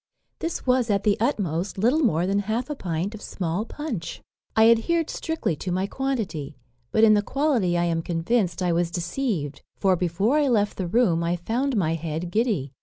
This 0.39 0.65
was, 0.65 0.89
at 0.89 1.03
the 1.03 1.15
utmost, 1.19 1.77
little 1.77 1.99
more 1.99 2.25
than 2.25 2.39
half 2.39 2.71
a 2.71 2.75
pint 2.75 3.13
of 3.13 3.21
small 3.21 3.65
punch. 3.65 4.19
"I 4.55 4.67
adhered 4.71 5.11
strictly 5.11 5.55
to 5.57 5.71
my 5.71 5.85
quantity; 5.85 6.57
but 6.91 7.03
in 7.03 7.13
the 7.13 7.21
quality 7.21 7.77
I 7.77 7.83
am 7.85 8.01
convinced 8.01 8.63
I 8.63 8.73
was 8.73 8.89
deceived; 8.89 9.61
for 9.77 9.95
before 9.95 10.39
I 10.39 10.47
left 10.47 10.77
the 10.77 10.87
room 10.87 11.23
I 11.23 11.35
found 11.35 11.77
my 11.77 11.93
head 11.93 12.31
giddy. 12.31 12.71